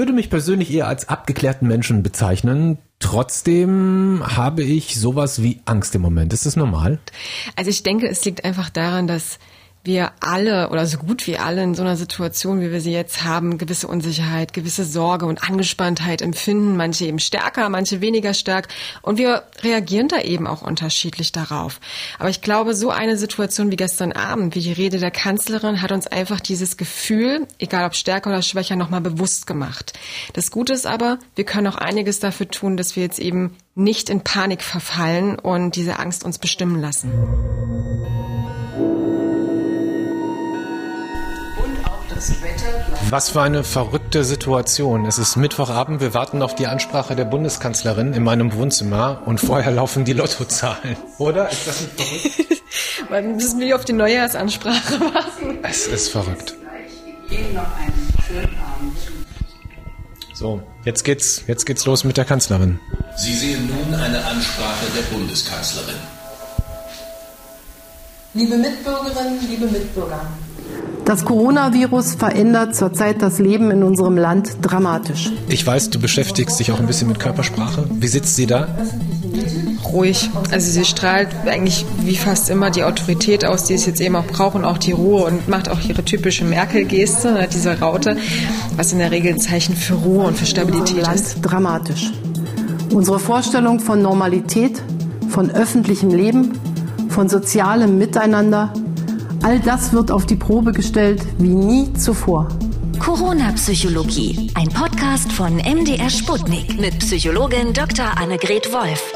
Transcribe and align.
würde 0.00 0.14
mich 0.14 0.30
persönlich 0.30 0.72
eher 0.72 0.88
als 0.88 1.10
abgeklärten 1.10 1.68
Menschen 1.68 2.02
bezeichnen. 2.02 2.78
Trotzdem 3.00 4.22
habe 4.24 4.62
ich 4.62 4.98
sowas 4.98 5.42
wie 5.42 5.60
Angst 5.66 5.94
im 5.94 6.00
Moment. 6.00 6.32
Ist 6.32 6.46
das 6.46 6.56
normal? 6.56 6.98
Also 7.54 7.68
ich 7.70 7.82
denke, 7.82 8.08
es 8.08 8.24
liegt 8.24 8.42
einfach 8.46 8.70
daran, 8.70 9.06
dass 9.06 9.38
wir 9.82 10.12
alle 10.20 10.68
oder 10.70 10.84
so 10.86 10.98
gut 10.98 11.26
wie 11.26 11.38
alle 11.38 11.62
in 11.62 11.74
so 11.74 11.82
einer 11.82 11.96
Situation, 11.96 12.60
wie 12.60 12.70
wir 12.70 12.80
sie 12.80 12.92
jetzt 12.92 13.24
haben, 13.24 13.56
gewisse 13.56 13.88
Unsicherheit, 13.88 14.52
gewisse 14.52 14.84
Sorge 14.84 15.24
und 15.24 15.42
Angespanntheit 15.42 16.20
empfinden, 16.20 16.76
manche 16.76 17.06
eben 17.06 17.18
stärker, 17.18 17.68
manche 17.70 18.00
weniger 18.02 18.34
stark 18.34 18.68
und 19.00 19.16
wir 19.16 19.44
reagieren 19.62 20.08
da 20.08 20.20
eben 20.20 20.46
auch 20.46 20.60
unterschiedlich 20.60 21.32
darauf. 21.32 21.80
Aber 22.18 22.28
ich 22.28 22.42
glaube, 22.42 22.74
so 22.74 22.90
eine 22.90 23.16
Situation 23.16 23.70
wie 23.70 23.76
gestern 23.76 24.12
Abend, 24.12 24.54
wie 24.54 24.60
die 24.60 24.72
Rede 24.72 24.98
der 24.98 25.10
Kanzlerin, 25.10 25.80
hat 25.80 25.92
uns 25.92 26.06
einfach 26.06 26.40
dieses 26.40 26.76
Gefühl, 26.76 27.46
egal 27.58 27.86
ob 27.86 27.94
stärker 27.94 28.30
oder 28.30 28.42
schwächer, 28.42 28.76
nochmal 28.76 29.00
bewusst 29.00 29.46
gemacht. 29.46 29.94
Das 30.34 30.50
Gute 30.50 30.74
ist 30.74 30.86
aber, 30.86 31.18
wir 31.36 31.44
können 31.44 31.66
auch 31.66 31.76
einiges 31.76 32.20
dafür 32.20 32.48
tun, 32.48 32.76
dass 32.76 32.96
wir 32.96 33.02
jetzt 33.02 33.18
eben 33.18 33.56
nicht 33.74 34.10
in 34.10 34.22
Panik 34.22 34.62
verfallen 34.62 35.38
und 35.38 35.76
diese 35.76 35.98
Angst 35.98 36.24
uns 36.24 36.38
bestimmen 36.38 36.80
lassen. 36.80 37.12
Was 43.08 43.30
für 43.30 43.40
eine 43.40 43.64
verrückte 43.64 44.24
Situation. 44.24 45.06
Es 45.06 45.18
ist 45.18 45.36
Mittwochabend, 45.36 46.00
wir 46.00 46.12
warten 46.12 46.42
auf 46.42 46.54
die 46.54 46.66
Ansprache 46.66 47.16
der 47.16 47.24
Bundeskanzlerin 47.24 48.12
in 48.12 48.22
meinem 48.22 48.52
Wohnzimmer 48.54 49.22
und 49.24 49.40
vorher 49.40 49.72
laufen 49.72 50.04
die 50.04 50.12
Lottozahlen. 50.12 50.96
Oder? 51.18 51.50
Ist 51.50 51.66
das 51.66 51.80
nicht 51.80 52.00
verrückt? 52.00 52.62
Man 53.10 53.36
müssen 53.36 53.60
wir 53.60 53.74
auf 53.74 53.84
die 53.84 53.94
Neujahrsansprache 53.94 55.00
warten. 55.00 55.58
Es 55.62 55.86
ist 55.86 56.10
verrückt. 56.10 56.54
So, 60.34 60.62
jetzt 60.84 61.04
geht's, 61.04 61.42
jetzt 61.46 61.64
geht's 61.66 61.86
los 61.86 62.04
mit 62.04 62.16
der 62.16 62.24
Kanzlerin. 62.24 62.78
Sie 63.16 63.34
sehen 63.34 63.68
nun 63.68 63.94
eine 63.98 64.24
Ansprache 64.24 64.86
der 64.94 65.02
Bundeskanzlerin. 65.14 65.96
Liebe 68.32 68.56
Mitbürgerinnen, 68.56 69.48
liebe 69.48 69.66
Mitbürger, 69.66 70.30
das 71.10 71.24
Coronavirus 71.24 72.14
verändert 72.14 72.76
zurzeit 72.76 73.20
das 73.20 73.40
Leben 73.40 73.72
in 73.72 73.82
unserem 73.82 74.16
Land 74.16 74.58
dramatisch. 74.62 75.32
Ich 75.48 75.66
weiß, 75.66 75.90
du 75.90 75.98
beschäftigst 75.98 76.60
dich 76.60 76.70
auch 76.70 76.78
ein 76.78 76.86
bisschen 76.86 77.08
mit 77.08 77.18
Körpersprache. 77.18 77.84
Wie 77.90 78.06
sitzt 78.06 78.36
sie 78.36 78.46
da? 78.46 78.68
Ruhig. 79.92 80.30
Also 80.52 80.70
sie 80.70 80.84
strahlt 80.84 81.26
eigentlich 81.46 81.84
wie 82.04 82.14
fast 82.14 82.48
immer 82.48 82.70
die 82.70 82.84
Autorität 82.84 83.44
aus, 83.44 83.64
die 83.64 83.74
es 83.74 83.86
jetzt 83.86 84.00
eben 84.00 84.14
auch 84.14 84.26
braucht 84.26 84.54
und 84.54 84.64
auch 84.64 84.78
die 84.78 84.92
Ruhe 84.92 85.24
und 85.24 85.48
macht 85.48 85.68
auch 85.68 85.80
ihre 85.80 86.04
typische 86.04 86.44
Merkel-Geste, 86.44 87.32
ne, 87.32 87.48
diese 87.52 87.80
Raute, 87.80 88.16
was 88.76 88.92
in 88.92 89.00
der 89.00 89.10
Regel 89.10 89.32
ein 89.32 89.40
Zeichen 89.40 89.74
für 89.74 89.94
Ruhe 89.94 90.28
und 90.28 90.38
für 90.38 90.46
Stabilität 90.46 91.08
ist. 91.12 91.38
Dramatisch. 91.42 92.12
Unsere 92.92 93.18
Vorstellung 93.18 93.80
von 93.80 94.00
Normalität, 94.00 94.80
von 95.28 95.50
öffentlichem 95.50 96.10
Leben, 96.10 96.52
von 97.08 97.28
sozialem 97.28 97.98
Miteinander 97.98 98.72
All 99.42 99.58
das 99.58 99.94
wird 99.94 100.10
auf 100.10 100.26
die 100.26 100.36
Probe 100.36 100.72
gestellt 100.72 101.26
wie 101.38 101.48
nie 101.48 101.90
zuvor. 101.94 102.48
Corona-Psychologie, 102.98 104.50
ein 104.54 104.68
Podcast 104.68 105.32
von 105.32 105.56
MDR 105.56 106.10
Sputnik 106.10 106.78
mit 106.78 106.98
Psychologin 106.98 107.72
Dr. 107.72 108.18
Annegret 108.18 108.70
Wolf. 108.70 109.14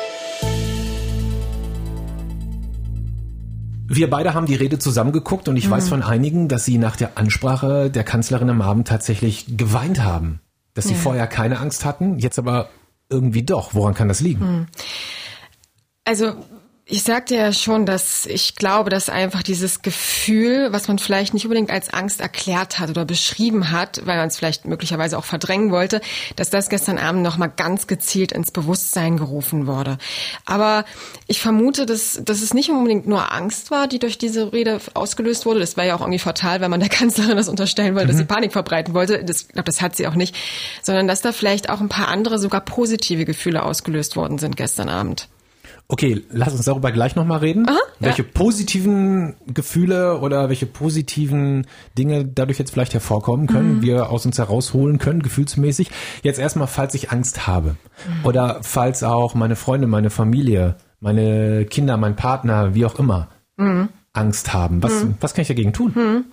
Wir 3.86 4.08
beide 4.08 4.32
haben 4.32 4.46
die 4.46 4.54
Rede 4.54 4.78
zusammengeguckt 4.78 5.46
und 5.48 5.58
ich 5.58 5.66
mhm. 5.66 5.72
weiß 5.72 5.90
von 5.90 6.02
einigen, 6.02 6.48
dass 6.48 6.64
sie 6.64 6.78
nach 6.78 6.96
der 6.96 7.18
Ansprache 7.18 7.90
der 7.90 8.04
Kanzlerin 8.04 8.48
am 8.48 8.62
Abend 8.62 8.88
tatsächlich 8.88 9.58
geweint 9.58 10.02
haben. 10.02 10.40
Dass 10.72 10.86
sie 10.86 10.94
ja. 10.94 11.00
vorher 11.00 11.26
keine 11.26 11.60
Angst 11.60 11.84
hatten, 11.84 12.18
jetzt 12.18 12.38
aber 12.38 12.70
irgendwie 13.10 13.42
doch. 13.42 13.74
Woran 13.74 13.92
kann 13.92 14.08
das 14.08 14.20
liegen? 14.20 14.44
Mhm. 14.44 14.66
Also 16.06 16.32
ich 16.86 17.02
sagte 17.02 17.34
ja 17.34 17.50
schon, 17.54 17.86
dass 17.86 18.26
ich 18.26 18.56
glaube, 18.56 18.90
dass 18.90 19.08
einfach 19.08 19.42
dieses 19.42 19.80
Gefühl, 19.80 20.70
was 20.70 20.86
man 20.86 20.98
vielleicht 20.98 21.32
nicht 21.32 21.46
unbedingt 21.46 21.70
als 21.70 21.90
Angst 21.94 22.20
erklärt 22.20 22.78
hat 22.78 22.90
oder 22.90 23.06
beschrieben 23.06 23.70
hat, 23.70 24.02
weil 24.04 24.18
man 24.18 24.28
es 24.28 24.36
vielleicht 24.36 24.66
möglicherweise 24.66 25.16
auch 25.16 25.24
verdrängen 25.24 25.70
wollte, 25.70 26.02
dass 26.36 26.50
das 26.50 26.68
gestern 26.68 26.98
Abend 26.98 27.22
nochmal 27.22 27.50
ganz 27.56 27.86
gezielt 27.86 28.32
ins 28.32 28.50
Bewusstsein 28.50 29.16
gerufen 29.16 29.66
wurde. 29.66 29.96
Aber 30.44 30.84
ich 31.26 31.40
vermute, 31.40 31.86
dass, 31.86 32.20
dass 32.22 32.42
es 32.42 32.52
nicht 32.52 32.68
unbedingt 32.68 33.06
nur 33.06 33.32
Angst 33.32 33.70
war, 33.70 33.88
die 33.88 33.98
durch 33.98 34.18
diese 34.18 34.52
Rede 34.52 34.78
ausgelöst 34.92 35.46
wurde. 35.46 35.60
Das 35.60 35.78
wäre 35.78 35.88
ja 35.88 35.96
auch 35.96 36.02
irgendwie 36.02 36.18
fatal, 36.18 36.60
wenn 36.60 36.70
man 36.70 36.80
der 36.80 36.90
Kanzlerin 36.90 37.38
das 37.38 37.48
unterstellen 37.48 37.94
wollte, 37.94 38.08
mhm. 38.08 38.10
dass 38.10 38.18
sie 38.18 38.26
Panik 38.26 38.52
verbreiten 38.52 38.92
wollte. 38.92 39.24
Das, 39.24 39.42
ich 39.42 39.48
glaube, 39.48 39.64
das 39.64 39.80
hat 39.80 39.96
sie 39.96 40.06
auch 40.06 40.16
nicht. 40.16 40.36
Sondern 40.82 41.08
dass 41.08 41.22
da 41.22 41.32
vielleicht 41.32 41.70
auch 41.70 41.80
ein 41.80 41.88
paar 41.88 42.08
andere, 42.08 42.38
sogar 42.38 42.60
positive 42.60 43.24
Gefühle 43.24 43.62
ausgelöst 43.62 44.16
worden 44.16 44.36
sind 44.36 44.58
gestern 44.58 44.90
Abend. 44.90 45.28
Okay, 45.86 46.22
lass 46.30 46.54
uns 46.54 46.64
darüber 46.64 46.92
gleich 46.92 47.14
nochmal 47.14 47.40
reden. 47.40 47.68
Aha, 47.68 47.78
welche 48.00 48.22
ja. 48.22 48.28
positiven 48.32 49.34
Gefühle 49.46 50.18
oder 50.18 50.48
welche 50.48 50.66
positiven 50.66 51.66
Dinge 51.98 52.24
dadurch 52.24 52.58
jetzt 52.58 52.72
vielleicht 52.72 52.94
hervorkommen 52.94 53.46
können, 53.46 53.76
mhm. 53.76 53.82
wir 53.82 54.10
aus 54.10 54.24
uns 54.24 54.38
herausholen 54.38 54.98
können, 54.98 55.22
gefühlsmäßig. 55.22 55.90
Jetzt 56.22 56.38
erstmal, 56.38 56.68
falls 56.68 56.94
ich 56.94 57.10
Angst 57.10 57.46
habe 57.46 57.76
mhm. 58.08 58.26
oder 58.26 58.60
falls 58.62 59.02
auch 59.02 59.34
meine 59.34 59.56
Freunde, 59.56 59.86
meine 59.86 60.10
Familie, 60.10 60.76
meine 61.00 61.66
Kinder, 61.66 61.98
mein 61.98 62.16
Partner, 62.16 62.74
wie 62.74 62.86
auch 62.86 62.98
immer, 62.98 63.28
mhm. 63.56 63.90
Angst 64.14 64.54
haben. 64.54 64.82
Was, 64.82 65.04
mhm. 65.04 65.16
was 65.20 65.34
kann 65.34 65.42
ich 65.42 65.48
dagegen 65.48 65.74
tun? 65.74 66.24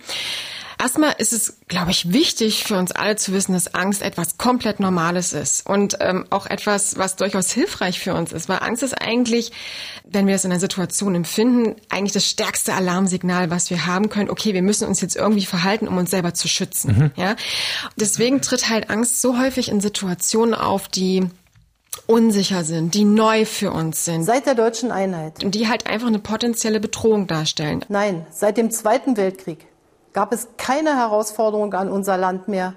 Erstmal 0.82 1.14
ist 1.18 1.32
es, 1.32 1.58
glaube 1.68 1.92
ich, 1.92 2.12
wichtig 2.12 2.64
für 2.64 2.76
uns 2.76 2.90
alle 2.90 3.14
zu 3.14 3.32
wissen, 3.32 3.52
dass 3.52 3.72
Angst 3.72 4.02
etwas 4.02 4.36
komplett 4.36 4.80
Normales 4.80 5.32
ist 5.32 5.64
und 5.64 5.96
ähm, 6.00 6.26
auch 6.30 6.46
etwas, 6.46 6.98
was 6.98 7.14
durchaus 7.14 7.52
hilfreich 7.52 8.00
für 8.00 8.14
uns 8.14 8.32
ist, 8.32 8.48
weil 8.48 8.58
Angst 8.58 8.82
ist 8.82 9.00
eigentlich, 9.00 9.52
wenn 10.04 10.26
wir 10.26 10.34
es 10.34 10.44
in 10.44 10.50
einer 10.50 10.58
Situation 10.58 11.14
empfinden, 11.14 11.76
eigentlich 11.88 12.10
das 12.10 12.26
stärkste 12.26 12.74
Alarmsignal, 12.74 13.48
was 13.48 13.70
wir 13.70 13.86
haben 13.86 14.08
können. 14.08 14.28
Okay, 14.28 14.54
wir 14.54 14.62
müssen 14.62 14.88
uns 14.88 15.00
jetzt 15.00 15.14
irgendwie 15.14 15.46
verhalten, 15.46 15.86
um 15.86 15.98
uns 15.98 16.10
selber 16.10 16.34
zu 16.34 16.48
schützen. 16.48 16.98
Mhm. 16.98 17.10
Ja, 17.14 17.36
deswegen 17.94 18.40
tritt 18.40 18.68
halt 18.68 18.90
Angst 18.90 19.20
so 19.20 19.38
häufig 19.38 19.68
in 19.68 19.80
Situationen 19.80 20.52
auf, 20.52 20.88
die 20.88 21.28
unsicher 22.06 22.64
sind, 22.64 22.94
die 22.94 23.04
neu 23.04 23.44
für 23.44 23.70
uns 23.70 24.04
sind. 24.04 24.24
Seit 24.24 24.46
der 24.46 24.56
deutschen 24.56 24.90
Einheit. 24.90 25.44
Und 25.44 25.54
die 25.54 25.68
halt 25.68 25.86
einfach 25.86 26.08
eine 26.08 26.18
potenzielle 26.18 26.80
Bedrohung 26.80 27.28
darstellen. 27.28 27.84
Nein, 27.88 28.26
seit 28.32 28.56
dem 28.56 28.72
Zweiten 28.72 29.16
Weltkrieg 29.16 29.66
gab 30.12 30.32
es 30.32 30.48
keine 30.56 30.96
Herausforderung 30.96 31.72
an 31.74 31.90
unser 31.90 32.16
Land 32.16 32.48
mehr, 32.48 32.74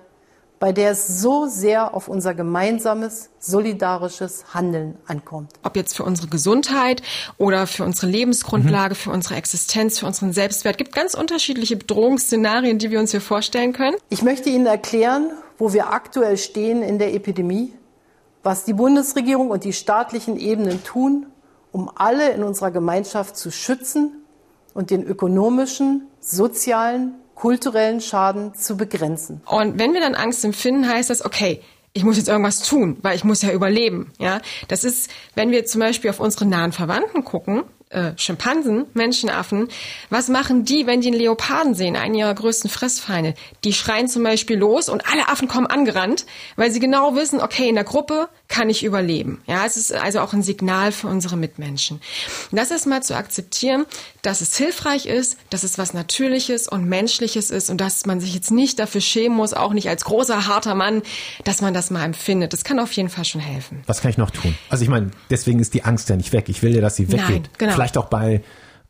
bei 0.59 0.71
der 0.71 0.91
es 0.91 1.21
so 1.21 1.47
sehr 1.47 1.93
auf 1.93 2.07
unser 2.07 2.33
gemeinsames, 2.33 3.29
solidarisches 3.39 4.53
Handeln 4.53 4.97
ankommt. 5.05 5.51
Ob 5.63 5.75
jetzt 5.75 5.95
für 5.95 6.03
unsere 6.03 6.27
Gesundheit 6.27 7.01
oder 7.37 7.67
für 7.67 7.83
unsere 7.83 8.07
Lebensgrundlage, 8.07 8.95
mhm. 8.95 8.97
für 8.97 9.11
unsere 9.11 9.35
Existenz, 9.35 9.99
für 9.99 10.05
unseren 10.05 10.33
Selbstwert, 10.33 10.77
gibt 10.77 10.93
ganz 10.95 11.13
unterschiedliche 11.13 11.75
Bedrohungsszenarien, 11.75 12.79
die 12.79 12.89
wir 12.89 12.99
uns 12.99 13.11
hier 13.11 13.21
vorstellen 13.21 13.73
können. 13.73 13.97
Ich 14.09 14.23
möchte 14.23 14.49
Ihnen 14.49 14.65
erklären, 14.65 15.31
wo 15.57 15.73
wir 15.73 15.91
aktuell 15.91 16.37
stehen 16.37 16.81
in 16.81 16.99
der 16.99 17.13
Epidemie, 17.13 17.73
was 18.43 18.63
die 18.63 18.73
Bundesregierung 18.73 19.49
und 19.49 19.63
die 19.63 19.73
staatlichen 19.73 20.37
Ebenen 20.37 20.83
tun, 20.83 21.27
um 21.71 21.91
alle 21.93 22.29
in 22.29 22.43
unserer 22.43 22.71
Gemeinschaft 22.71 23.35
zu 23.35 23.51
schützen 23.51 24.23
und 24.73 24.89
den 24.89 25.03
ökonomischen, 25.03 26.07
sozialen 26.21 27.15
kulturellen 27.35 28.01
Schaden 28.01 28.55
zu 28.55 28.77
begrenzen. 28.77 29.41
Und 29.45 29.77
wenn 29.77 29.93
wir 29.93 30.01
dann 30.01 30.15
Angst 30.15 30.43
empfinden, 30.43 30.87
heißt 30.87 31.09
das, 31.09 31.23
okay, 31.23 31.61
ich 31.93 32.03
muss 32.03 32.17
jetzt 32.17 32.27
irgendwas 32.27 32.59
tun, 32.59 32.97
weil 33.03 33.15
ich 33.15 33.23
muss 33.23 33.41
ja 33.41 33.51
überleben. 33.51 34.11
Ja, 34.19 34.41
das 34.67 34.83
ist, 34.83 35.09
wenn 35.35 35.51
wir 35.51 35.65
zum 35.65 35.79
Beispiel 35.79 36.09
auf 36.09 36.19
unsere 36.19 36.45
nahen 36.45 36.73
Verwandten 36.73 37.23
gucken, 37.23 37.63
äh, 37.89 38.11
Schimpansen, 38.17 38.85
Menschenaffen, 38.93 39.69
was 40.09 40.27
machen 40.27 40.65
die, 40.65 40.87
wenn 40.87 41.01
die 41.01 41.07
einen 41.07 41.17
Leoparden 41.17 41.75
sehen, 41.75 41.95
einen 41.95 42.15
ihrer 42.15 42.33
größten 42.33 42.69
Fressfeinde? 42.69 43.33
Die 43.63 43.73
schreien 43.73 44.07
zum 44.07 44.23
Beispiel 44.23 44.57
los 44.57 44.89
und 44.89 45.07
alle 45.11 45.29
Affen 45.29 45.47
kommen 45.47 45.67
angerannt, 45.67 46.25
weil 46.55 46.71
sie 46.71 46.79
genau 46.79 47.15
wissen, 47.15 47.41
okay, 47.41 47.69
in 47.69 47.75
der 47.75 47.83
Gruppe 47.83 48.29
kann 48.47 48.69
ich 48.69 48.83
überleben. 48.83 49.41
Ja, 49.47 49.65
es 49.65 49.77
ist 49.77 49.93
also 49.93 50.19
auch 50.19 50.33
ein 50.33 50.43
Signal 50.43 50.91
für 50.91 51.07
unsere 51.07 51.37
Mitmenschen. 51.37 52.01
Das 52.51 52.71
ist 52.71 52.85
mal 52.85 53.01
zu 53.01 53.15
akzeptieren, 53.15 53.85
dass 54.21 54.41
es 54.41 54.55
hilfreich 54.57 55.05
ist, 55.05 55.37
dass 55.49 55.63
es 55.63 55.77
was 55.77 55.93
Natürliches 55.93 56.67
und 56.67 56.87
Menschliches 56.87 57.49
ist 57.49 57.69
und 57.69 57.79
dass 57.81 58.05
man 58.05 58.19
sich 58.19 58.33
jetzt 58.33 58.51
nicht 58.51 58.79
dafür 58.79 59.01
schämen 59.01 59.35
muss, 59.35 59.53
auch 59.53 59.73
nicht 59.73 59.89
als 59.89 60.05
großer, 60.05 60.47
harter 60.47 60.75
Mann, 60.75 61.01
dass 61.43 61.61
man 61.61 61.73
das 61.73 61.91
mal 61.91 62.03
empfindet. 62.03 62.53
Das 62.53 62.63
kann 62.63 62.79
auf 62.79 62.91
jeden 62.93 63.09
Fall 63.09 63.25
schon 63.25 63.41
helfen. 63.41 63.83
Was 63.87 64.01
kann 64.01 64.11
ich 64.11 64.17
noch 64.17 64.31
tun? 64.31 64.55
Also 64.69 64.83
ich 64.83 64.89
meine, 64.89 65.11
deswegen 65.29 65.59
ist 65.59 65.73
die 65.73 65.83
Angst 65.83 66.09
ja 66.09 66.15
nicht 66.15 66.33
weg. 66.33 66.49
Ich 66.49 66.63
will 66.63 66.75
ja, 66.75 66.81
dass 66.81 66.95
sie 66.95 67.11
weggeht. 67.11 67.29
Nein, 67.29 67.49
genau. 67.57 67.74
Vielleicht 67.75 67.97
auch 67.97 68.05
bei 68.05 68.41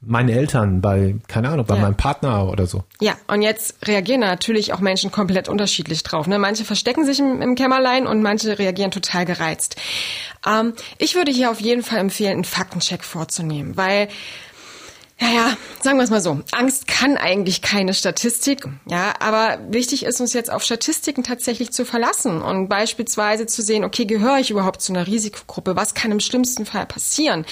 meinen 0.01 0.29
Eltern, 0.29 0.81
bei, 0.81 1.15
keine 1.27 1.49
Ahnung, 1.49 1.65
bei 1.65 1.75
ja. 1.75 1.81
meinem 1.81 1.97
Partner 1.97 2.49
oder 2.49 2.67
so. 2.67 2.83
Ja, 3.01 3.15
und 3.27 3.41
jetzt 3.41 3.87
reagieren 3.87 4.19
natürlich 4.21 4.71
auch 4.73 4.79
Menschen 4.79 5.11
komplett 5.11 5.49
unterschiedlich 5.49 6.03
drauf. 6.03 6.27
Ne? 6.27 6.37
Manche 6.37 6.63
verstecken 6.63 7.05
sich 7.05 7.19
im, 7.19 7.41
im 7.41 7.55
Kämmerlein 7.55 8.05
und 8.05 8.21
manche 8.21 8.59
reagieren 8.59 8.91
total 8.91 9.25
gereizt. 9.25 9.77
Ähm, 10.45 10.73
ich 10.99 11.15
würde 11.15 11.31
hier 11.31 11.49
auf 11.49 11.59
jeden 11.59 11.81
Fall 11.81 11.99
empfehlen, 11.99 12.33
einen 12.33 12.43
Faktencheck 12.43 13.03
vorzunehmen, 13.03 13.77
weil 13.77 14.07
sagen 15.85 15.99
wir 15.99 16.03
es 16.03 16.09
mal 16.09 16.19
so. 16.19 16.41
Angst 16.51 16.87
kann 16.87 17.15
eigentlich 17.15 17.61
keine 17.61 17.93
Statistik, 17.93 18.67
ja, 18.89 19.13
aber 19.19 19.59
wichtig 19.69 20.03
ist 20.03 20.19
uns 20.19 20.33
jetzt 20.33 20.51
auf 20.51 20.63
Statistiken 20.63 21.23
tatsächlich 21.23 21.71
zu 21.71 21.85
verlassen 21.85 22.41
und 22.41 22.67
beispielsweise 22.67 23.45
zu 23.45 23.61
sehen, 23.61 23.83
okay, 23.83 24.05
gehöre 24.05 24.39
ich 24.39 24.49
überhaupt 24.49 24.81
zu 24.81 24.91
einer 24.91 25.05
Risikogruppe? 25.05 25.75
Was 25.75 25.93
kann 25.93 26.11
im 26.11 26.19
schlimmsten 26.19 26.65
Fall 26.65 26.87
passieren? 26.87 27.45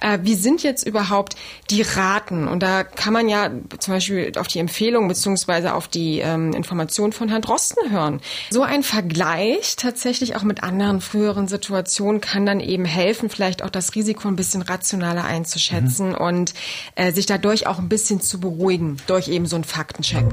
Äh, 0.00 0.20
wie 0.22 0.36
sind 0.36 0.62
jetzt 0.62 0.86
überhaupt 0.86 1.34
die 1.70 1.82
Raten? 1.82 2.46
Und 2.46 2.62
da 2.62 2.84
kann 2.84 3.12
man 3.12 3.28
ja 3.28 3.50
zum 3.80 3.94
Beispiel 3.94 4.32
auf 4.38 4.46
die 4.46 4.60
Empfehlung 4.60 5.08
beziehungsweise 5.08 5.74
auf 5.74 5.88
die 5.88 6.20
ähm, 6.20 6.52
Information 6.52 7.12
von 7.12 7.28
Herrn 7.28 7.42
Drosten 7.42 7.90
hören. 7.90 8.20
So 8.50 8.62
ein 8.62 8.84
Vergleich 8.84 9.74
tatsächlich 9.74 10.36
auch 10.36 10.44
mit 10.44 10.62
anderen 10.62 11.00
früheren 11.00 11.48
Situationen 11.48 12.20
kann 12.20 12.46
dann 12.46 12.60
eben 12.60 12.84
helfen, 12.84 13.30
vielleicht 13.30 13.64
auch 13.64 13.70
das 13.70 13.96
Risiko 13.96 14.28
ein 14.28 14.36
bisschen 14.36 14.62
rationaler 14.62 15.24
einzuschätzen 15.24 16.10
mhm. 16.10 16.14
und 16.14 16.54
äh, 16.94 17.10
sich 17.10 17.26
dadurch 17.26 17.66
auch 17.66 17.79
ein 17.80 17.88
bisschen 17.88 18.20
zu 18.20 18.40
beruhigen, 18.40 18.96
durch 19.06 19.28
eben 19.28 19.46
so 19.46 19.56
einen 19.56 19.64
Faktencheck. 19.64 20.26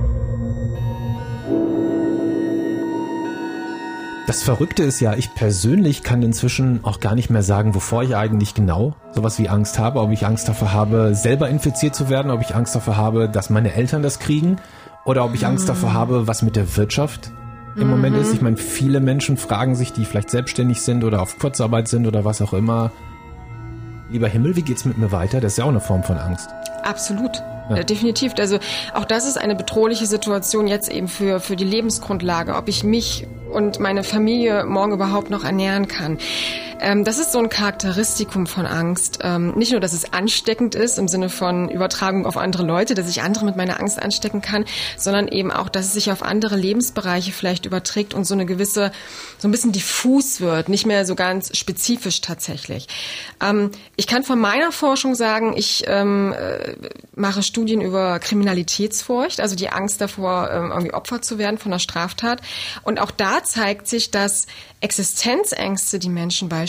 Das 4.27 4.43
Verrückte 4.43 4.83
ist 4.83 4.99
ja, 4.99 5.13
ich 5.13 5.33
persönlich 5.35 6.03
kann 6.03 6.21
inzwischen 6.21 6.83
auch 6.83 6.99
gar 6.99 7.15
nicht 7.15 7.29
mehr 7.29 7.43
sagen, 7.43 7.75
wovor 7.75 8.03
ich 8.03 8.13
eigentlich 8.17 8.53
genau 8.53 8.93
sowas 9.13 9.39
wie 9.39 9.47
Angst 9.47 9.79
habe, 9.79 10.01
ob 10.01 10.11
ich 10.11 10.25
Angst 10.25 10.49
davor 10.49 10.73
habe, 10.73 11.15
selber 11.15 11.47
infiziert 11.47 11.95
zu 11.95 12.09
werden, 12.09 12.29
ob 12.29 12.41
ich 12.41 12.53
Angst 12.53 12.75
davor 12.75 12.97
habe, 12.97 13.29
dass 13.29 13.49
meine 13.49 13.73
Eltern 13.73 14.03
das 14.03 14.19
kriegen 14.19 14.57
oder 15.05 15.23
ob 15.23 15.33
ich 15.33 15.45
Angst 15.45 15.69
davor 15.69 15.93
habe, 15.93 16.27
was 16.27 16.41
mit 16.41 16.57
der 16.57 16.75
Wirtschaft 16.75 17.31
im 17.77 17.89
Moment 17.89 18.17
ist. 18.17 18.33
Ich 18.33 18.41
meine, 18.41 18.57
viele 18.57 18.99
Menschen 18.99 19.37
fragen 19.37 19.75
sich, 19.75 19.93
die 19.93 20.03
vielleicht 20.03 20.29
selbstständig 20.29 20.81
sind 20.81 21.05
oder 21.05 21.21
auf 21.21 21.39
Kurzarbeit 21.39 21.87
sind 21.87 22.05
oder 22.05 22.25
was 22.25 22.41
auch 22.41 22.51
immer, 22.51 22.91
lieber 24.09 24.27
Himmel, 24.27 24.57
wie 24.57 24.61
geht's 24.61 24.83
mit 24.83 24.97
mir 24.97 25.13
weiter? 25.13 25.39
Das 25.39 25.53
ist 25.53 25.57
ja 25.57 25.63
auch 25.63 25.69
eine 25.69 25.79
Form 25.79 26.03
von 26.03 26.17
Angst. 26.17 26.49
Absolut. 26.87 27.43
Ja. 27.69 27.83
Definitiv. 27.83 28.33
Also 28.39 28.59
auch 28.93 29.03
das 29.03 29.27
ist 29.27 29.37
eine 29.37 29.55
bedrohliche 29.55 30.05
Situation 30.05 30.67
jetzt 30.67 30.89
eben 30.89 31.09
für, 31.09 31.41
für 31.41 31.57
die 31.57 31.65
Lebensgrundlage, 31.65 32.55
ob 32.55 32.69
ich 32.69 32.83
mich 32.83 33.27
und 33.51 33.79
meine 33.79 34.03
Familie 34.03 34.63
morgen 34.65 34.93
überhaupt 34.93 35.29
noch 35.29 35.43
ernähren 35.43 35.87
kann. 35.87 36.17
Ähm, 36.79 37.03
das 37.03 37.17
ist 37.17 37.31
so 37.31 37.39
ein 37.39 37.49
Charakteristikum 37.49 38.45
von 38.45 38.65
Angst. 38.65 39.19
Ähm, 39.23 39.53
nicht 39.55 39.71
nur, 39.71 39.81
dass 39.81 39.93
es 39.93 40.13
ansteckend 40.13 40.75
ist 40.75 40.99
im 40.99 41.07
Sinne 41.07 41.29
von 41.29 41.69
Übertragung 41.69 42.25
auf 42.25 42.37
andere 42.37 42.63
Leute, 42.63 42.93
dass 42.93 43.09
ich 43.09 43.21
andere 43.21 43.45
mit 43.45 43.55
meiner 43.55 43.79
Angst 43.79 44.01
anstecken 44.01 44.41
kann, 44.41 44.65
sondern 44.95 45.27
eben 45.27 45.51
auch, 45.51 45.69
dass 45.69 45.85
es 45.85 45.93
sich 45.93 46.11
auf 46.11 46.21
andere 46.21 46.55
Lebensbereiche 46.55 47.31
vielleicht 47.31 47.65
überträgt 47.65 48.13
und 48.13 48.25
so 48.25 48.33
eine 48.33 48.45
gewisse, 48.45 48.91
so 49.39 49.47
ein 49.47 49.51
bisschen 49.51 49.71
diffus 49.71 50.39
wird, 50.39 50.69
nicht 50.69 50.85
mehr 50.85 51.05
so 51.05 51.15
ganz 51.15 51.57
spezifisch 51.57 52.21
tatsächlich. 52.21 52.87
Ähm, 53.41 53.71
ich 53.95 54.05
kann 54.05 54.23
von 54.23 54.39
meiner 54.39 54.71
Forschung 54.71 55.15
sagen, 55.15 55.55
ich 55.57 55.85
ähm, 55.87 56.33
äh, 56.33 56.75
mache 57.15 57.41
Studien 57.41 57.81
über 57.81 58.19
Kriminalitätsfurcht, 58.19 59.39
also 59.39 59.55
die 59.55 59.69
Angst 59.69 59.99
davor, 59.99 60.51
ähm, 60.51 60.71
irgendwie 60.71 60.93
Opfer 60.93 61.21
zu 61.21 61.39
werden 61.39 61.57
von 61.57 61.71
einer 61.71 61.79
Straftat. 61.79 62.41
Und 62.83 62.99
auch 62.99 63.11
da 63.11 63.43
zeigt 63.43 63.87
sich, 63.87 64.11
dass 64.11 64.45
Existenzängste, 64.79 65.97
die 65.97 66.09
Menschen 66.09 66.49
beispielsweise 66.49 66.66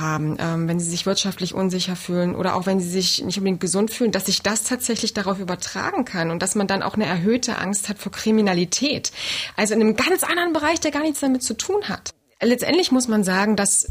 haben, 0.00 0.36
ähm, 0.38 0.68
wenn 0.68 0.80
sie 0.80 0.90
sich 0.90 1.06
wirtschaftlich 1.06 1.54
unsicher 1.54 1.96
fühlen 1.96 2.34
oder 2.34 2.56
auch 2.56 2.66
wenn 2.66 2.80
sie 2.80 2.88
sich 2.88 3.22
nicht 3.24 3.38
unbedingt 3.38 3.60
gesund 3.60 3.90
fühlen, 3.90 4.12
dass 4.12 4.26
sich 4.26 4.42
das 4.42 4.64
tatsächlich 4.64 5.14
darauf 5.14 5.38
übertragen 5.38 6.04
kann 6.04 6.30
und 6.30 6.42
dass 6.42 6.54
man 6.54 6.66
dann 6.66 6.82
auch 6.82 6.94
eine 6.94 7.06
erhöhte 7.06 7.58
Angst 7.58 7.88
hat 7.88 7.98
vor 7.98 8.12
Kriminalität. 8.12 9.12
Also 9.56 9.74
in 9.74 9.80
einem 9.80 9.96
ganz 9.96 10.22
anderen 10.22 10.52
Bereich, 10.52 10.80
der 10.80 10.90
gar 10.90 11.02
nichts 11.02 11.20
damit 11.20 11.42
zu 11.42 11.54
tun 11.54 11.88
hat. 11.88 12.10
Letztendlich 12.42 12.92
muss 12.92 13.08
man 13.08 13.24
sagen, 13.24 13.56
dass 13.56 13.86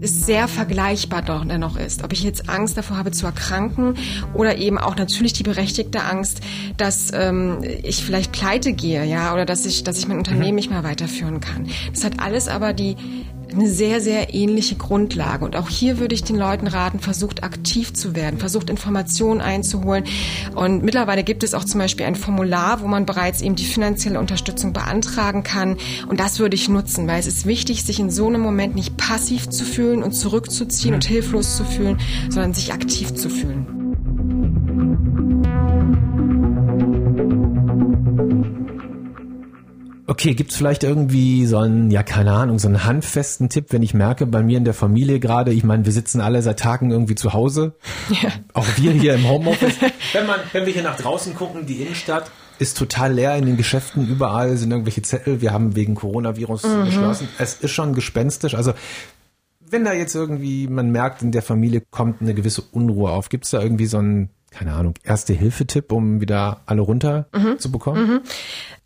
es 0.00 0.26
sehr 0.26 0.48
vergleichbar 0.48 1.22
doch 1.22 1.44
dennoch 1.44 1.76
ist. 1.76 2.04
Ob 2.04 2.12
ich 2.12 2.22
jetzt 2.22 2.48
Angst 2.48 2.76
davor 2.76 2.96
habe 2.96 3.10
zu 3.10 3.26
erkranken 3.26 3.96
oder 4.34 4.56
eben 4.56 4.78
auch 4.78 4.96
natürlich 4.96 5.32
die 5.32 5.42
berechtigte 5.42 6.02
Angst, 6.02 6.40
dass 6.76 7.12
ähm, 7.12 7.64
ich 7.82 8.04
vielleicht 8.04 8.32
pleite 8.32 8.72
gehe, 8.72 9.04
ja, 9.04 9.32
oder 9.32 9.44
dass 9.44 9.66
ich, 9.66 9.84
dass 9.84 9.98
ich 9.98 10.08
mein 10.08 10.18
Unternehmen 10.18 10.50
mhm. 10.50 10.54
nicht 10.54 10.70
mehr 10.70 10.84
weiterführen 10.84 11.40
kann. 11.40 11.68
Das 11.92 12.04
hat 12.04 12.20
alles 12.20 12.48
aber 12.48 12.72
die 12.72 12.96
eine 13.52 13.68
sehr, 13.68 14.00
sehr 14.00 14.34
ähnliche 14.34 14.76
Grundlage. 14.76 15.44
Und 15.44 15.56
auch 15.56 15.68
hier 15.68 15.98
würde 15.98 16.14
ich 16.14 16.24
den 16.24 16.36
Leuten 16.36 16.66
raten, 16.66 17.00
versucht 17.00 17.42
aktiv 17.42 17.92
zu 17.92 18.14
werden, 18.14 18.38
versucht 18.38 18.70
Informationen 18.70 19.40
einzuholen. 19.40 20.04
Und 20.54 20.82
mittlerweile 20.82 21.24
gibt 21.24 21.42
es 21.42 21.54
auch 21.54 21.64
zum 21.64 21.80
Beispiel 21.80 22.06
ein 22.06 22.14
Formular, 22.14 22.80
wo 22.82 22.86
man 22.86 23.06
bereits 23.06 23.40
eben 23.40 23.56
die 23.56 23.64
finanzielle 23.64 24.20
Unterstützung 24.20 24.72
beantragen 24.72 25.42
kann. 25.42 25.76
Und 26.08 26.20
das 26.20 26.38
würde 26.38 26.56
ich 26.56 26.68
nutzen, 26.68 27.06
weil 27.06 27.20
es 27.20 27.26
ist 27.26 27.46
wichtig, 27.46 27.84
sich 27.84 28.00
in 28.00 28.10
so 28.10 28.26
einem 28.26 28.40
Moment 28.40 28.74
nicht 28.74 28.96
passiv 28.96 29.48
zu 29.48 29.64
fühlen 29.64 30.02
und 30.02 30.12
zurückzuziehen 30.12 30.94
und 30.94 31.04
hilflos 31.04 31.56
zu 31.56 31.64
fühlen, 31.64 31.98
sondern 32.28 32.54
sich 32.54 32.72
aktiv 32.72 33.14
zu 33.14 33.28
fühlen. 33.28 33.77
Okay, 40.18 40.34
gibt's 40.34 40.56
vielleicht 40.56 40.82
irgendwie 40.82 41.46
so 41.46 41.58
einen, 41.58 41.92
ja, 41.92 42.02
keine 42.02 42.32
Ahnung, 42.32 42.58
so 42.58 42.66
einen 42.66 42.82
handfesten 42.84 43.48
Tipp, 43.50 43.66
wenn 43.68 43.84
ich 43.84 43.94
merke, 43.94 44.26
bei 44.26 44.42
mir 44.42 44.58
in 44.58 44.64
der 44.64 44.74
Familie 44.74 45.20
gerade, 45.20 45.52
ich 45.52 45.62
meine, 45.62 45.84
wir 45.84 45.92
sitzen 45.92 46.20
alle 46.20 46.42
seit 46.42 46.58
Tagen 46.58 46.90
irgendwie 46.90 47.14
zu 47.14 47.34
Hause. 47.34 47.76
Ja. 48.20 48.30
Auch 48.52 48.66
wir 48.76 48.90
hier 48.90 49.14
im 49.14 49.28
Homeoffice. 49.28 49.76
wenn 50.12 50.26
man, 50.26 50.40
wenn 50.52 50.66
wir 50.66 50.72
hier 50.72 50.82
nach 50.82 50.96
draußen 50.96 51.36
gucken, 51.36 51.66
die 51.66 51.82
Innenstadt 51.82 52.32
ist 52.58 52.76
total 52.76 53.12
leer 53.12 53.36
in 53.36 53.46
den 53.46 53.56
Geschäften, 53.56 54.08
überall 54.08 54.56
sind 54.56 54.72
irgendwelche 54.72 55.02
Zettel, 55.02 55.40
wir 55.40 55.52
haben 55.52 55.76
wegen 55.76 55.94
Coronavirus 55.94 56.64
mhm. 56.64 56.84
geschlossen. 56.86 57.28
Es 57.38 57.54
ist 57.54 57.70
schon 57.70 57.94
gespenstisch. 57.94 58.56
Also 58.56 58.72
wenn 59.60 59.84
da 59.84 59.92
jetzt 59.92 60.16
irgendwie, 60.16 60.66
man 60.66 60.90
merkt, 60.90 61.22
in 61.22 61.30
der 61.30 61.42
Familie 61.42 61.80
kommt 61.92 62.20
eine 62.20 62.34
gewisse 62.34 62.62
Unruhe 62.62 63.12
auf, 63.12 63.28
gibt's 63.28 63.50
da 63.50 63.62
irgendwie 63.62 63.86
so 63.86 63.98
einen 63.98 64.30
keine 64.50 64.72
Ahnung, 64.72 64.94
Erste-Hilfe-Tipp, 65.04 65.92
um 65.92 66.20
wieder 66.20 66.62
alle 66.66 66.80
runter 66.80 67.26
mhm. 67.34 67.58
zu 67.58 67.70
bekommen? 67.70 68.10
Mhm. 68.10 68.20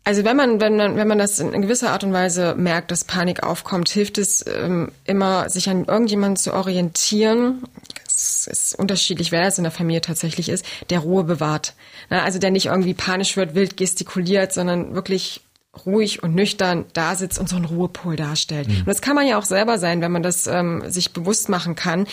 Also 0.05 0.25
wenn 0.25 0.35
man, 0.35 0.59
wenn 0.59 0.75
man, 0.75 0.97
wenn 0.97 1.07
man 1.07 1.17
das 1.17 1.39
in 1.39 1.61
gewisser 1.61 1.91
Art 1.91 2.03
und 2.03 2.11
Weise 2.11 2.55
merkt, 2.55 2.91
dass 2.91 3.05
Panik 3.05 3.43
aufkommt, 3.43 3.89
hilft 3.89 4.17
es 4.17 4.45
ähm, 4.47 4.91
immer, 5.05 5.49
sich 5.49 5.69
an 5.69 5.85
irgendjemanden 5.85 6.35
zu 6.35 6.53
orientieren. 6.53 7.63
Es 8.05 8.47
ist 8.47 8.77
unterschiedlich, 8.77 9.31
wer 9.31 9.43
das 9.43 9.57
in 9.57 9.63
der 9.63 9.71
Familie 9.71 10.01
tatsächlich 10.01 10.49
ist, 10.49 10.65
der 10.89 10.99
Ruhe 10.99 11.23
bewahrt. 11.23 11.73
Also 12.09 12.37
der 12.37 12.51
nicht 12.51 12.65
irgendwie 12.65 12.93
panisch 12.93 13.37
wird, 13.37 13.55
wild 13.55 13.77
gestikuliert, 13.77 14.51
sondern 14.51 14.93
wirklich 14.93 15.41
ruhig 15.85 16.21
und 16.21 16.35
nüchtern 16.35 16.85
da 16.93 17.15
sitzt 17.15 17.39
und 17.39 17.49
so 17.49 17.55
einen 17.55 17.65
Ruhepol 17.65 18.15
darstellt. 18.15 18.67
Mhm. 18.67 18.79
Und 18.79 18.87
das 18.87 19.01
kann 19.01 19.15
man 19.15 19.27
ja 19.27 19.39
auch 19.39 19.43
selber 19.45 19.79
sein, 19.79 20.01
wenn 20.01 20.11
man 20.11 20.21
das 20.21 20.45
ähm, 20.45 20.83
sich 20.87 21.13
bewusst 21.13 21.49
machen 21.49 21.75
kann. 21.75 22.05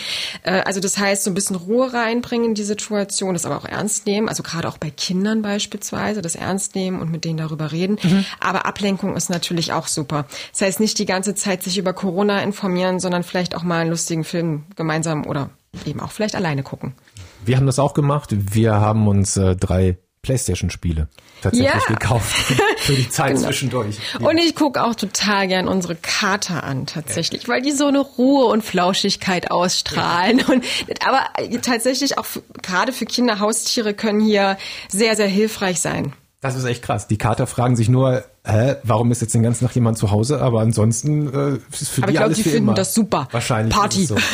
Äh, 0.43 0.61
also 0.61 0.79
das 0.79 0.97
heißt, 0.97 1.23
so 1.23 1.31
ein 1.31 1.35
bisschen 1.35 1.55
Ruhe 1.55 1.93
reinbringen 1.93 2.49
in 2.49 2.55
die 2.55 2.63
Situation, 2.63 3.33
das 3.33 3.45
aber 3.45 3.57
auch 3.57 3.65
ernst 3.65 4.07
nehmen, 4.07 4.29
also 4.29 4.41
gerade 4.41 4.67
auch 4.67 4.79
bei 4.79 4.89
Kindern 4.89 5.43
beispielsweise, 5.43 6.21
das 6.21 6.35
ernst 6.35 6.73
nehmen 6.73 6.99
und 6.99 7.11
mit 7.11 7.23
denen 7.23 7.37
darüber 7.37 7.71
reden. 7.71 7.97
Mhm. 8.01 8.25
Aber 8.39 8.65
Ablenkung 8.65 9.15
ist 9.15 9.29
natürlich 9.29 9.73
auch 9.73 9.87
super. 9.87 10.25
Das 10.51 10.61
heißt, 10.61 10.79
nicht 10.79 10.97
die 10.97 11.05
ganze 11.05 11.35
Zeit 11.35 11.61
sich 11.61 11.77
über 11.77 11.93
Corona 11.93 12.41
informieren, 12.41 12.99
sondern 12.99 13.23
vielleicht 13.23 13.55
auch 13.55 13.63
mal 13.63 13.81
einen 13.81 13.91
lustigen 13.91 14.23
Film 14.23 14.63
gemeinsam 14.75 15.25
oder 15.27 15.51
eben 15.85 15.99
auch 15.99 16.11
vielleicht 16.11 16.35
alleine 16.35 16.63
gucken. 16.63 16.93
Wir 17.45 17.57
haben 17.57 17.65
das 17.67 17.79
auch 17.79 17.93
gemacht. 17.93 18.29
Wir 18.31 18.73
haben 18.73 19.07
uns 19.07 19.37
äh, 19.37 19.55
drei 19.55 19.97
Playstation-Spiele 20.21 21.07
tatsächlich 21.41 21.73
ja. 21.73 21.93
gekauft 21.95 22.31
für 22.77 22.93
die 22.93 23.09
Zeit 23.09 23.33
genau. 23.33 23.47
zwischendurch. 23.47 23.97
Ja. 24.19 24.27
Und 24.27 24.37
ich 24.37 24.55
gucke 24.55 24.83
auch 24.83 24.93
total 24.93 25.47
gern 25.47 25.67
unsere 25.67 25.95
Kater 25.95 26.63
an 26.63 26.85
tatsächlich, 26.85 27.43
ja. 27.43 27.47
weil 27.47 27.61
die 27.61 27.71
so 27.71 27.87
eine 27.87 27.99
Ruhe 27.99 28.45
und 28.45 28.63
Flauschigkeit 28.63 29.49
ausstrahlen. 29.49 30.41
Und 30.41 30.63
aber 31.05 31.21
tatsächlich 31.61 32.17
auch 32.17 32.25
gerade 32.61 32.93
für 32.93 33.05
Kinder 33.05 33.39
Haustiere 33.39 33.93
können 33.93 34.19
hier 34.19 34.57
sehr 34.89 35.15
sehr 35.15 35.27
hilfreich 35.27 35.79
sein. 35.79 36.13
Das 36.39 36.55
ist 36.55 36.65
echt 36.65 36.83
krass. 36.83 37.07
Die 37.07 37.17
Kater 37.17 37.45
fragen 37.45 37.75
sich 37.75 37.87
nur, 37.87 38.23
hä, 38.43 38.75
warum 38.83 39.11
ist 39.11 39.21
jetzt 39.21 39.33
den 39.33 39.43
ganzen 39.43 39.65
Tag 39.65 39.75
jemand 39.75 39.97
zu 39.99 40.09
Hause? 40.09 40.41
Aber 40.41 40.61
ansonsten 40.61 41.27
äh, 41.27 41.59
ist 41.71 41.89
für 41.89 42.03
aber 42.03 42.07
die 42.07 42.13
ich 42.13 42.17
glaub, 42.17 42.25
alles 42.25 42.37
die 42.37 42.43
finden 42.43 42.57
immer. 42.57 42.73
das 42.73 42.95
super. 42.95 43.27
Wahrscheinlich. 43.31 43.75
Party. 43.75 44.05
So. 44.05 44.15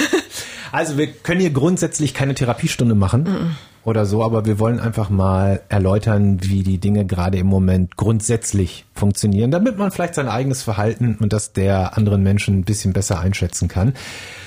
Also 0.69 0.97
wir 0.97 1.07
können 1.07 1.39
hier 1.39 1.51
grundsätzlich 1.51 2.13
keine 2.13 2.35
Therapiestunde 2.35 2.93
machen. 2.93 3.23
Mm 3.23 3.27
-mm 3.27 3.49
oder 3.87 4.05
so, 4.05 4.21
aber 4.21 4.45
wir 4.45 4.59
wollen 4.59 4.81
einfach 4.81 5.09
mal 5.09 5.61
erläutern, 5.69 6.39
wie 6.43 6.61
die 6.61 6.77
Dinge 6.77 7.05
gerade 7.05 7.37
im 7.37 7.47
Moment 7.47 7.95
grundsätzlich 7.95 8.85
funktionieren, 8.93 9.49
damit 9.49 9.77
man 9.77 9.91
vielleicht 9.91 10.15
sein 10.15 10.27
eigenes 10.27 10.61
Verhalten 10.61 11.17
und 11.21 11.31
das 11.31 11.53
der 11.53 11.95
anderen 11.95 12.21
Menschen 12.21 12.59
ein 12.59 12.63
bisschen 12.65 12.91
besser 12.91 13.21
einschätzen 13.21 13.69
kann. 13.69 13.93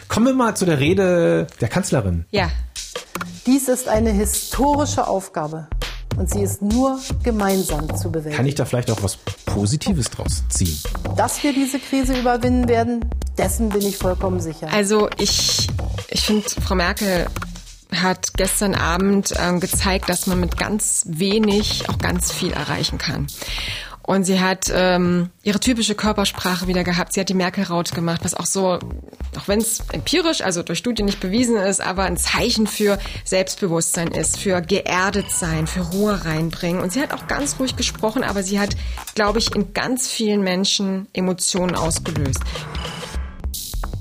Kommen 0.09 0.26
wir 0.26 0.35
mal 0.35 0.54
zu 0.56 0.66
der 0.66 0.78
Rede 0.78 1.47
der 1.59 1.68
Kanzlerin. 1.68 2.26
Ja. 2.30 2.50
Dies 3.47 3.68
ist 3.68 3.88
eine 3.88 4.11
historische 4.11 5.09
Aufgabe 5.09 5.68
und 6.18 6.28
sie 6.28 6.42
ist 6.42 6.61
nur 6.61 6.99
gemeinsam 7.23 7.97
zu 7.97 8.11
bewältigen. 8.11 8.37
Kann 8.37 8.47
ich 8.47 8.56
da 8.56 8.66
vielleicht 8.66 8.90
auch 8.90 9.02
was 9.02 9.16
Positives 9.47 10.11
draus 10.11 10.44
ziehen? 10.50 10.78
Dass 11.16 11.42
wir 11.42 11.54
diese 11.54 11.78
Krise 11.78 12.18
überwinden 12.18 12.68
werden, 12.68 13.06
dessen 13.38 13.70
bin 13.70 13.80
ich 13.80 13.97
vollkommen 13.97 14.40
sicher. 14.40 14.68
Also 14.70 15.09
ich, 15.16 15.66
ich 16.11 16.20
finde, 16.20 16.44
Frau 16.62 16.75
Merkel 16.75 17.26
hat 17.94 18.35
gestern 18.37 18.75
Abend 18.75 19.32
ähm, 19.38 19.61
gezeigt, 19.61 20.09
dass 20.09 20.26
man 20.26 20.40
mit 20.40 20.56
ganz 20.56 21.04
wenig 21.06 21.88
auch 21.88 21.99
ganz 21.99 22.32
viel 22.32 22.52
erreichen 22.52 22.99
kann. 22.99 23.26
Und 24.11 24.25
sie 24.25 24.40
hat 24.40 24.73
ähm, 24.75 25.30
ihre 25.44 25.61
typische 25.61 25.94
Körpersprache 25.94 26.66
wieder 26.66 26.82
gehabt. 26.82 27.12
Sie 27.12 27.20
hat 27.20 27.28
die 27.28 27.35
Merkel-Raute 27.35 27.94
gemacht, 27.94 28.23
was 28.25 28.35
auch 28.35 28.47
so, 28.47 28.80
auch 29.38 29.47
wenn 29.47 29.61
es 29.61 29.85
empirisch, 29.92 30.40
also 30.40 30.64
durch 30.64 30.80
Studien 30.80 31.06
nicht 31.06 31.20
bewiesen 31.20 31.54
ist, 31.54 31.80
aber 31.80 32.02
ein 32.02 32.16
Zeichen 32.16 32.66
für 32.66 32.99
Selbstbewusstsein 33.25 34.09
ist, 34.09 34.37
für 34.37 34.62
geerdet 34.62 35.30
sein, 35.30 35.68
für 35.68 35.82
Ruhe 35.82 36.25
reinbringen. 36.25 36.82
Und 36.82 36.92
sie 36.92 37.00
hat 37.00 37.12
auch 37.12 37.28
ganz 37.28 37.61
ruhig 37.61 37.76
gesprochen, 37.76 38.25
aber 38.25 38.42
sie 38.42 38.59
hat, 38.59 38.70
glaube 39.14 39.38
ich, 39.38 39.54
in 39.54 39.75
ganz 39.75 40.09
vielen 40.09 40.42
Menschen 40.42 41.06
Emotionen 41.12 41.76
ausgelöst. 41.76 42.40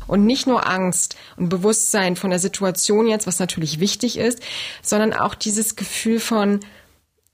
Und 0.09 0.25
nicht 0.25 0.47
nur 0.47 0.67
Angst 0.67 1.15
und 1.37 1.49
Bewusstsein 1.49 2.15
von 2.15 2.31
der 2.31 2.39
Situation 2.39 3.07
jetzt, 3.07 3.27
was 3.27 3.39
natürlich 3.39 3.79
wichtig 3.79 4.17
ist, 4.17 4.39
sondern 4.81 5.13
auch 5.13 5.35
dieses 5.35 5.75
Gefühl 5.75 6.19
von, 6.19 6.61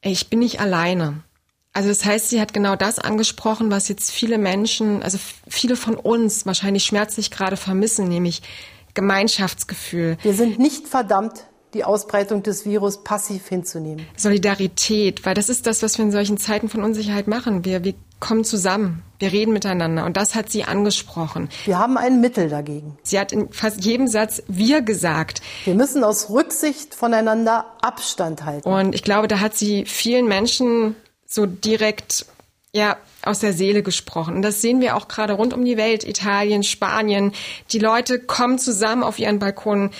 ey, 0.02 0.12
ich 0.12 0.30
bin 0.30 0.40
nicht 0.40 0.60
alleine. 0.60 1.24
Also 1.72 1.90
das 1.90 2.06
heißt, 2.06 2.30
sie 2.30 2.40
hat 2.40 2.54
genau 2.54 2.76
das 2.76 3.00
angesprochen, 3.00 3.72
was 3.72 3.88
jetzt 3.88 4.12
viele 4.12 4.38
Menschen, 4.38 5.04
also 5.04 5.18
viele 5.48 5.76
von 5.76 5.96
uns 5.96 6.46
wahrscheinlich 6.46 6.86
schmerzlich 6.86 7.32
gerade 7.32 7.58
vermissen, 7.58 8.08
nämlich 8.08 8.42
Gemeinschaftsgefühl. 8.94 10.18
Wir 10.22 10.34
sind 10.34 10.60
nicht 10.60 10.88
verdammt, 10.88 11.46
die 11.74 11.84
Ausbreitung 11.84 12.44
des 12.44 12.66
Virus 12.66 13.04
passiv 13.04 13.50
hinzunehmen. 13.50 14.06
Solidarität, 14.16 15.26
weil 15.26 15.34
das 15.34 15.50
ist 15.50 15.68
das, 15.68 15.84
was 15.84 15.98
wir 15.98 16.06
in 16.06 16.12
solchen 16.12 16.38
Zeiten 16.38 16.70
von 16.70 16.84
Unsicherheit 16.84 17.28
machen. 17.28 17.66
Wir, 17.66 17.84
wir 17.84 17.94
kommen 18.20 18.44
zusammen, 18.44 19.04
wir 19.20 19.32
reden 19.32 19.54
miteinander 19.54 20.06
und 20.06 20.18
das 20.18 20.36
hat 20.36 20.50
sie 20.50 20.64
angesprochen. 20.64 21.50
Wir 21.66 21.80
haben 21.80 21.98
ein 21.98 22.22
Mittel 22.22 22.50
dagegen. 22.50 22.98
Sie 23.04 23.20
hat 23.20 23.32
in 23.32 23.52
fast 23.52 23.84
jedem 23.86 24.08
Satz 24.08 24.44
wir 24.48 24.82
gesagt. 24.82 25.42
Wir 25.64 25.76
müssen 25.76 26.04
aus 26.04 26.30
Rücksicht 26.30 26.96
voneinander 26.96 27.66
Abstand 27.82 28.44
halten. 28.44 28.68
Und 28.68 28.94
ich 28.94 29.04
glaube, 29.04 29.28
da 29.28 29.40
hat 29.40 29.56
sie 29.56 29.86
vielen 29.86 30.28
Menschen 30.28 30.96
so 31.26 31.46
direkt 31.46 32.26
ja 32.74 32.98
aus 33.22 33.40
der 33.40 33.54
Seele 33.54 33.84
gesprochen. 33.84 34.36
Und 34.36 34.42
das 34.42 34.62
sehen 34.62 34.82
wir 34.82 34.96
auch 34.96 35.08
gerade 35.08 35.34
rund 35.34 35.54
um 35.54 35.64
die 35.64 35.78
Welt, 35.78 36.04
Italien, 36.04 36.62
Spanien. 36.62 37.32
Die 37.72 37.80
Leute 37.80 38.20
kommen 38.20 38.60
zusammen 38.60 39.02
auf 39.02 39.18
ihren 39.18 39.40
Balkonen, 39.40 39.92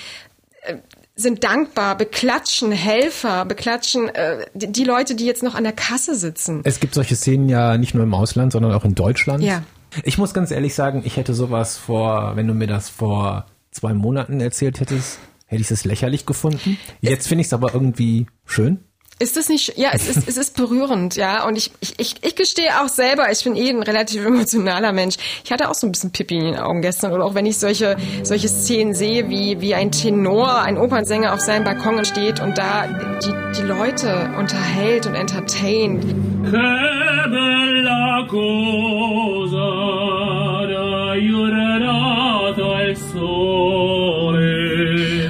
sind 1.16 1.44
dankbar, 1.44 1.96
beklatschen 1.96 2.70
Helfer, 2.72 3.46
beklatschen 3.46 4.08
äh, 4.10 4.46
die, 4.54 4.70
die 4.70 4.84
Leute, 4.84 5.14
die 5.14 5.24
jetzt 5.24 5.42
noch 5.42 5.54
an 5.54 5.64
der 5.64 5.72
Kasse 5.72 6.14
sitzen. 6.14 6.60
Es 6.64 6.78
gibt 6.78 6.94
solche 6.94 7.16
Szenen 7.16 7.48
ja 7.48 7.78
nicht 7.78 7.94
nur 7.94 8.04
im 8.04 8.12
Ausland, 8.12 8.52
sondern 8.52 8.72
auch 8.72 8.84
in 8.84 8.94
Deutschland. 8.94 9.42
Ja. 9.42 9.62
Ich 10.04 10.18
muss 10.18 10.34
ganz 10.34 10.50
ehrlich 10.50 10.74
sagen, 10.74 11.02
ich 11.04 11.16
hätte 11.16 11.32
sowas 11.32 11.78
vor, 11.78 12.36
wenn 12.36 12.46
du 12.46 12.52
mir 12.52 12.66
das 12.66 12.90
vor 12.90 13.46
zwei 13.70 13.94
Monaten 13.94 14.40
erzählt 14.40 14.78
hättest, 14.78 15.18
hätte 15.46 15.62
ich 15.62 15.70
es 15.70 15.84
lächerlich 15.86 16.26
gefunden. 16.26 16.76
Jetzt 17.00 17.28
finde 17.28 17.40
ich 17.40 17.46
es 17.46 17.54
aber 17.54 17.72
irgendwie 17.72 18.26
schön. 18.44 18.80
Ist 19.18 19.38
das 19.38 19.48
nicht, 19.48 19.78
ja, 19.78 19.88
es 19.94 20.08
ist, 20.08 20.28
es 20.28 20.36
ist 20.36 20.58
berührend, 20.58 21.16
ja. 21.16 21.46
Und 21.46 21.56
ich, 21.56 21.70
ich, 21.80 22.16
ich, 22.20 22.36
gestehe 22.36 22.82
auch 22.82 22.88
selber, 22.88 23.32
ich 23.32 23.44
bin 23.44 23.56
eh 23.56 23.70
ein 23.70 23.82
relativ 23.82 24.22
emotionaler 24.26 24.92
Mensch. 24.92 25.16
Ich 25.42 25.50
hatte 25.50 25.70
auch 25.70 25.74
so 25.74 25.86
ein 25.86 25.92
bisschen 25.92 26.10
Pipi 26.10 26.36
in 26.36 26.44
den 26.44 26.56
Augen 26.58 26.82
gestern. 26.82 27.12
Oder 27.14 27.24
auch 27.24 27.34
wenn 27.34 27.46
ich 27.46 27.56
solche, 27.56 27.96
solche 28.24 28.48
Szenen 28.48 28.92
sehe, 28.94 29.30
wie, 29.30 29.58
wie 29.62 29.74
ein 29.74 29.90
Tenor, 29.90 30.60
ein 30.60 30.76
Opernsänger 30.76 31.32
auf 31.32 31.40
seinem 31.40 31.64
Balkon 31.64 32.04
steht 32.04 32.40
und 32.40 32.58
da 32.58 32.86
die, 33.24 33.32
die 33.58 33.62
Leute 33.62 34.30
unterhält 34.38 35.06
und 35.06 35.14
entertaint. 35.14 36.04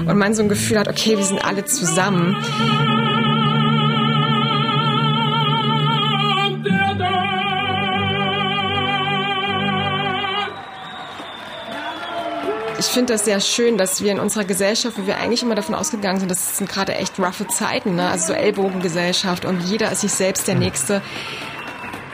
Und 0.09 0.19
man 0.19 0.35
so 0.35 0.43
ein 0.43 0.49
Gefühl 0.49 0.81
hat, 0.81 0.89
okay, 0.89 1.17
wir 1.17 1.25
sind 1.25 1.45
alle 1.45 1.65
zusammen. 1.65 2.37
Ich 12.79 12.87
finde 12.87 13.15
das 13.15 13.25
sehr 13.25 13.41
schön, 13.41 13.79
dass 13.79 14.03
wir 14.03 14.13
in 14.13 14.21
unserer 14.21 14.45
Gesellschaft, 14.45 14.99
wo 14.99 15.07
wir 15.07 15.19
eigentlich 15.19 15.43
immer 15.43 15.55
davon 15.55 15.75
ausgegangen 15.75 16.21
sind, 16.21 16.31
das 16.31 16.59
sind 16.59 16.69
gerade 16.69 16.95
echt 16.95 17.19
roughe 17.19 17.47
Zeiten, 17.49 17.97
ne? 17.97 18.09
also 18.09 18.29
so 18.29 18.33
Ellbogengesellschaft 18.33 19.45
und 19.45 19.61
jeder 19.63 19.91
ist 19.93 20.03
sich 20.03 20.13
selbst 20.13 20.47
der 20.49 20.57
Nächste, 20.57 21.03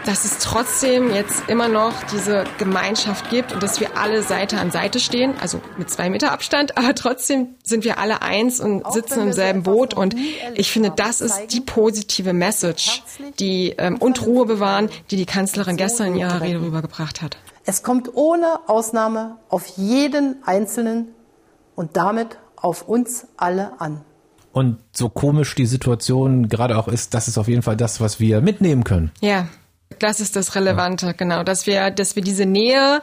dass 0.05 0.25
es 0.25 0.39
trotzdem 0.39 1.15
jetzt 1.15 1.49
immer 1.49 1.69
noch 1.69 1.93
diese 2.13 2.45
Gemeinschaft 2.59 3.31
gibt 3.31 3.53
und 3.53 3.63
dass 3.63 3.81
wir 3.81 3.97
alle 3.97 4.23
Seite 4.23 4.59
an 4.59 4.71
Seite 4.71 4.99
stehen, 4.99 5.35
also 5.41 5.61
mit 5.79 5.91
zwei 5.91 6.11
Meter 6.11 6.33
Abstand, 6.33 6.77
aber 6.77 6.95
trotzdem 6.95 7.55
sind 7.63 7.85
wir 7.85 7.99
alle 7.99 8.23
eins 8.23 8.61
und 8.61 8.85
Auch 8.85 8.93
sitzen 8.93 9.21
im 9.21 9.33
selben 9.33 9.63
Boot 9.63 9.95
und 9.95 10.15
ich 10.55 10.71
finde, 10.71 10.93
das 10.95 11.21
ist 11.21 11.49
die 11.49 11.61
positive 11.61 12.33
Message, 12.33 13.03
die 13.39 13.75
ähm, 13.79 13.97
und 13.99 14.25
Ruhe 14.27 14.47
bewahren, 14.47 14.91
die 15.11 15.17
die 15.17 15.27
Kanzlerin 15.27 15.77
gestern 15.77 16.09
in 16.09 16.17
ihrer 16.17 16.41
Rede 16.41 16.61
rübergebracht 16.61 17.23
hat. 17.23 17.37
Es 17.65 17.83
kommt 17.83 18.15
ohne 18.15 18.69
Ausnahme 18.69 19.37
auf 19.49 19.67
jeden 19.77 20.43
Einzelnen 20.45 21.09
und 21.77 21.97
damit 21.97 22.39
auf 22.57 22.89
uns 22.89 23.27
alle 23.37 23.81
an. 23.81 24.01
Und 24.53 24.79
so 24.93 25.09
komisch 25.09 25.55
die 25.55 25.67
Situation 25.67 26.49
gerade 26.49 26.77
auch 26.77 26.89
ist, 26.89 27.15
das 27.15 27.29
ist 27.29 27.39
auf 27.39 27.49
jeden 27.49 27.63
Fall 27.63 27.77
das, 27.77 28.01
was 28.01 28.21
wir 28.21 28.41
mitnehmen 28.41 28.85
können. 28.85 29.11
Ja, 29.21 29.47
das 29.99 30.21
ist 30.21 30.37
das 30.37 30.55
Relevante, 30.55 31.07
ja. 31.07 31.13
genau, 31.13 31.43
dass 31.43 31.67
wir, 31.67 31.91
dass 31.91 32.17
wir 32.17 32.23
diese 32.23 32.45
Nähe, 32.45 33.01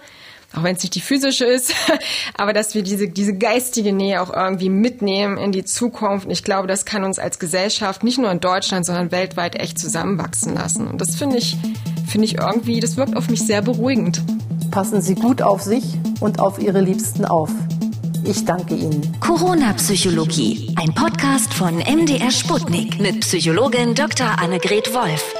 auch 0.55 0.63
wenn 0.63 0.75
es 0.75 0.83
nicht 0.83 0.95
die 0.95 1.01
physische 1.01 1.45
ist, 1.45 1.73
aber 2.35 2.53
dass 2.53 2.75
wir 2.75 2.83
diese, 2.83 3.07
diese 3.07 3.35
geistige 3.35 3.93
Nähe 3.93 4.21
auch 4.21 4.31
irgendwie 4.31 4.69
mitnehmen 4.69 5.37
in 5.37 5.51
die 5.51 5.63
Zukunft. 5.63 6.25
Und 6.25 6.31
ich 6.31 6.43
glaube, 6.43 6.67
das 6.67 6.85
kann 6.85 7.03
uns 7.03 7.17
als 7.17 7.39
Gesellschaft 7.39 8.03
nicht 8.03 8.19
nur 8.19 8.31
in 8.31 8.41
Deutschland, 8.41 8.85
sondern 8.85 9.11
weltweit 9.11 9.55
echt 9.55 9.79
zusammenwachsen 9.79 10.53
lassen. 10.53 10.87
Und 10.87 10.99
das 11.01 11.15
finde 11.15 11.37
ich, 11.37 11.57
finde 12.07 12.25
ich 12.25 12.37
irgendwie, 12.37 12.79
das 12.79 12.97
wirkt 12.97 13.15
auf 13.15 13.29
mich 13.29 13.41
sehr 13.41 13.61
beruhigend. 13.61 14.21
Passen 14.71 15.01
Sie 15.01 15.15
gut 15.15 15.41
auf 15.41 15.61
sich 15.61 15.83
und 16.19 16.39
auf 16.39 16.59
Ihre 16.59 16.81
Liebsten 16.81 17.25
auf. 17.25 17.49
Ich 18.23 18.45
danke 18.45 18.75
Ihnen. 18.75 19.15
Corona 19.19 19.73
Psychologie, 19.73 20.75
ein 20.75 20.93
Podcast 20.93 21.53
von 21.53 21.77
MDR 21.77 22.31
Sputnik 22.31 22.99
mit 22.99 23.21
Psychologin 23.21 23.95
Dr. 23.95 24.39
Annegret 24.39 24.93
Wolf. 24.93 25.33